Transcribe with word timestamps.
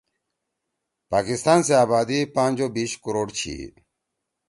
پاکستان 1.11 1.59
سی 1.65 1.73
آبادی 1.83 2.19
پانچ 2.35 2.57
او 2.63 2.67
بیِش 2.75 2.91
کروڑ 3.03 3.27
چھی۔ 3.37 3.55